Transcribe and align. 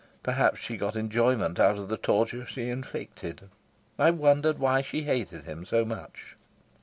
Perhaps 0.23 0.59
she 0.59 0.77
got 0.77 0.95
enjoyment 0.95 1.59
out 1.59 1.77
of 1.77 1.87
the 1.87 1.95
torture 1.95 2.43
she 2.47 2.69
inflicted. 2.71 3.49
I 3.99 4.09
wondered 4.09 4.57
why 4.57 4.81
she 4.81 5.03
hated 5.03 5.43
him 5.43 5.63
so 5.63 5.85
much. 5.85 6.35